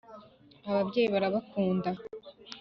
ababyeyi 0.69 1.07
barabakunda 1.13 1.89